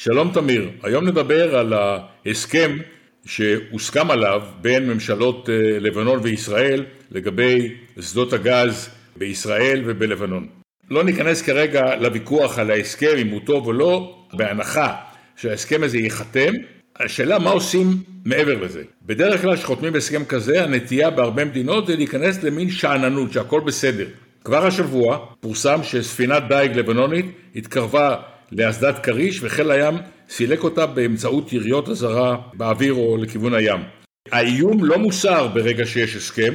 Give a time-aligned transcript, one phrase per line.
[0.00, 2.76] שלום תמיר, היום נדבר על ההסכם
[3.26, 10.46] שהוסכם עליו בין ממשלות אה, לבנון וישראל לגבי שדות הגז בישראל ובלבנון.
[10.90, 14.94] לא ניכנס כרגע לוויכוח על ההסכם אם הוא טוב או לא, בהנחה
[15.36, 16.52] שההסכם הזה ייחתם,
[16.98, 17.86] השאלה מה עושים
[18.24, 18.82] מעבר לזה.
[19.02, 24.06] בדרך כלל כשחותמים הסכם כזה, הנטייה בהרבה מדינות זה להיכנס למין שאננות, שהכל בסדר.
[24.44, 27.26] כבר השבוע פורסם שספינת דייג לבנונית
[27.56, 28.16] התקרבה
[28.52, 29.94] לאסדת כריש וחיל הים
[30.28, 33.80] סילק אותה באמצעות יריות אזהרה באוויר או לכיוון הים.
[34.32, 36.54] האיום לא מוסר ברגע שיש הסכם,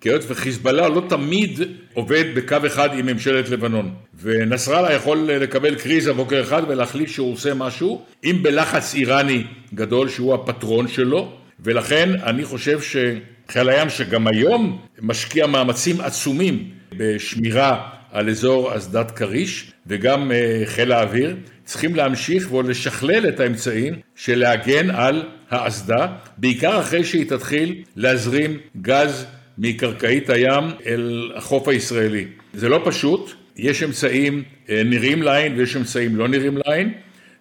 [0.00, 1.60] כי היות וחיזבאללה לא תמיד
[1.94, 3.94] עובד בקו אחד עם ממשלת לבנון.
[4.22, 10.34] ונסראללה יכול לקבל קריזה בוקר אחד ולהחליט שהוא עושה משהו, אם בלחץ איראני גדול שהוא
[10.34, 18.76] הפטרון שלו, ולכן אני חושב שחיל הים שגם היום משקיע מאמצים עצומים בשמירה על אזור
[18.76, 26.06] אסדת כריש וגם אה, חיל האוויר צריכים להמשיך ולשכלל את האמצעים של להגן על האסדה,
[26.38, 29.26] בעיקר אחרי שהיא תתחיל להזרים גז
[29.58, 32.26] מקרקעית הים אל החוף הישראלי.
[32.52, 36.92] זה לא פשוט, יש אמצעים אה, נראים לעין ויש אמצעים לא נראים לעין,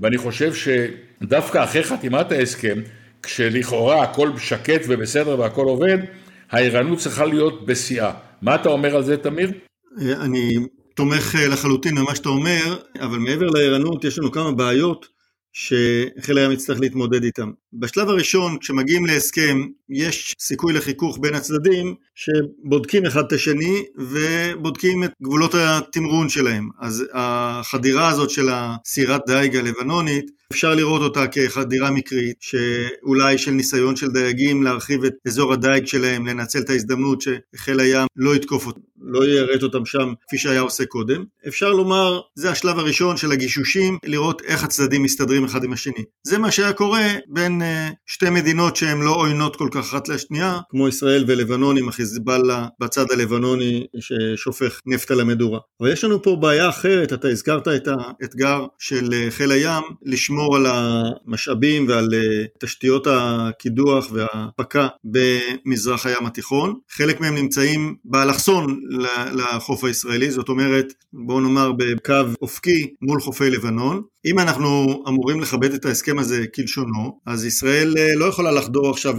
[0.00, 2.78] ואני חושב שדווקא אחרי חתימת ההסכם,
[3.22, 5.98] כשלכאורה הכל שקט ובסדר והכל עובד,
[6.50, 8.12] הערנות צריכה להיות בשיאה.
[8.42, 9.50] מה אתה אומר על זה, תמיר?
[9.96, 10.56] אני
[10.94, 15.06] תומך אה, לחלוטין במה שאתה אומר, אבל מעבר לערנות יש לנו כמה בעיות
[15.52, 17.50] שחיל הים יצטרך להתמודד איתם.
[17.72, 25.10] בשלב הראשון, כשמגיעים להסכם, יש סיכוי לחיכוך בין הצדדים שבודקים אחד את השני ובודקים את
[25.22, 26.68] גבולות התמרון שלהם.
[26.80, 33.96] אז החדירה הזאת של הסירת דייג הלבנונית, אפשר לראות אותה כחדירה מקרית, שאולי של ניסיון
[33.96, 38.80] של דייגים להרחיב את אזור הדייג שלהם, לנצל את ההזדמנות שחיל הים לא יתקוף אותם,
[39.00, 41.24] לא יירט אותם שם כפי שהיה עושה קודם.
[41.48, 46.04] אפשר לומר, זה השלב הראשון של הגישושים, לראות איך הצדדים מסתדרים אחד עם השני.
[46.26, 50.58] זה מה שהיה קורה בין uh, שתי מדינות שהן לא עוינות כל כך אחת לשנייה,
[50.70, 55.58] כמו ישראל ולבנון עם החיזבאללה בצד הלבנוני ששופך נפט על המדורה.
[55.80, 60.37] אבל יש לנו פה בעיה אחרת, אתה הזכרת את האתגר של uh, חיל הים, לשמור
[60.56, 66.78] על המשאבים ועל uh, תשתיות הקידוח והפקה במזרח הים התיכון.
[66.90, 68.80] חלק מהם נמצאים באלכסון
[69.32, 74.02] לחוף הישראלי, זאת אומרת, בואו נאמר בקו אופקי מול חופי לבנון.
[74.30, 79.16] אם אנחנו אמורים לכבד את ההסכם הזה כלשונו, אז ישראל אה, לא יכולה לחדור עכשיו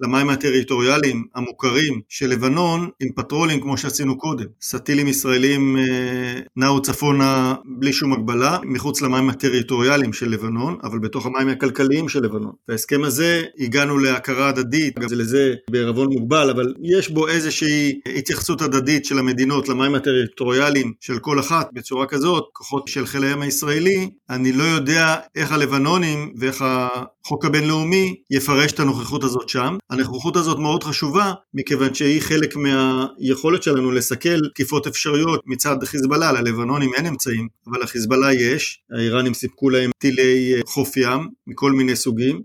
[0.00, 4.44] למים הטריטוריאליים המוכרים של לבנון עם פטרולים כמו שעשינו קודם.
[4.62, 11.26] סטילים ישראלים אה, נעו צפונה בלי שום הגבלה, מחוץ למים הטריטוריאליים של לבנון, אבל בתוך
[11.26, 12.52] המים הכלכליים של לבנון.
[12.68, 18.62] בהסכם הזה הגענו להכרה הדדית, גם זה לזה בערבון מוגבל, אבל יש בו איזושהי התייחסות
[18.62, 24.10] הדדית של המדינות למים הטריטוריאליים של כל אחת בצורה כזאת, כוחות של חיל הים הישראלי,
[24.46, 29.76] אני לא יודע איך הלבנונים ואיך החוק הבינלאומי יפרש את הנוכחות הזאת שם.
[29.90, 36.90] הנוכחות הזאת מאוד חשובה מכיוון שהיא חלק מהיכולת שלנו לסכל תקיפות אפשריות מצד חיזבאללה, ללבנונים
[36.96, 42.42] אין אמצעים, אבל לחיזבאללה יש, האיראנים סיפקו להם טילי חוף ים מכל מיני סוגים,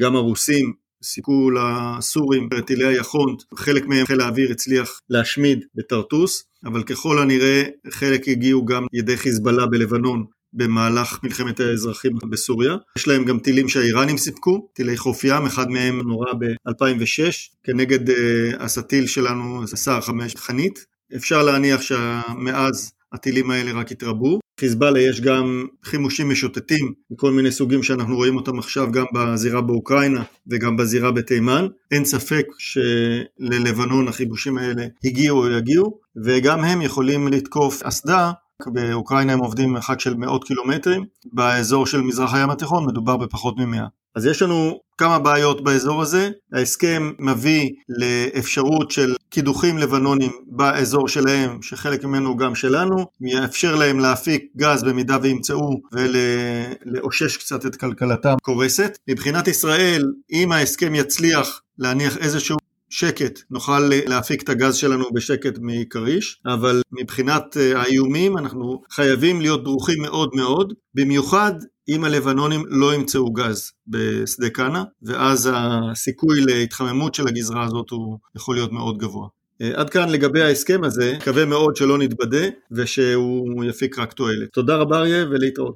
[0.00, 0.72] גם הרוסים
[1.02, 8.28] סיפקו לסורים טילי היחונט, חלק מהם חיל האוויר הצליח להשמיד בטרטוס, אבל ככל הנראה חלק
[8.28, 12.76] הגיעו גם ידי חיזבאללה בלבנון במהלך מלחמת האזרחים בסוריה.
[12.98, 17.32] יש להם גם טילים שהאיראנים סיפקו, טילי חוף ים, אחד מהם נורה ב-2006
[17.64, 18.12] כנגד uh,
[18.58, 20.86] הסטיל שלנו, סער 5 חנית.
[21.16, 24.40] אפשר להניח שמאז הטילים האלה רק התרבו.
[24.60, 30.22] חיזבאללה יש גם חימושים משוטטים מכל מיני סוגים שאנחנו רואים אותם עכשיו גם בזירה באוקראינה
[30.46, 31.66] וגם בזירה בתימן.
[31.90, 38.32] אין ספק שללבנון החימושים האלה הגיעו או יגיעו וגם הם יכולים לתקוף אסדה
[38.66, 43.86] באוקראינה הם עובדים מרחק של מאות קילומטרים, באזור של מזרח הים התיכון מדובר בפחות ממאה.
[44.14, 51.62] אז יש לנו כמה בעיות באזור הזה, ההסכם מביא לאפשרות של קידוחים לבנונים באזור שלהם,
[51.62, 58.98] שחלק ממנו גם שלנו, יאפשר להם להפיק גז במידה וימצאו ולאושש קצת את כלכלתם קורסת.
[59.08, 62.56] מבחינת ישראל, אם ההסכם יצליח להניח איזשהו
[62.94, 69.64] שקט, נוכל להפיק את הגז שלנו בשקט מכריש, אבל מבחינת אה, האיומים אנחנו חייבים להיות
[69.64, 71.52] דרוכים מאוד מאוד, במיוחד
[71.88, 78.54] אם הלבנונים לא ימצאו גז בשדה קאנה, ואז הסיכוי להתחממות של הגזרה הזאת הוא יכול
[78.54, 79.28] להיות מאוד גבוה.
[79.62, 84.48] אה, עד כאן לגבי ההסכם הזה, מקווה מאוד שלא נתבדה ושהוא יפיק רק תועלת.
[84.52, 85.72] תודה רבה אריה ולהתראות.